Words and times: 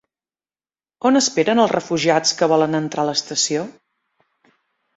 On 1.09 1.19
esperen 1.19 1.61
els 1.65 1.73
refugiats 1.75 2.33
que 2.41 2.49
volen 2.55 2.81
entrar 2.81 3.07
a 3.07 3.09
l'estació? 3.11 3.69